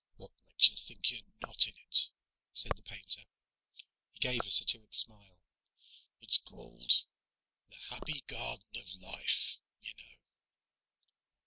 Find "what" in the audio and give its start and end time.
0.15-0.31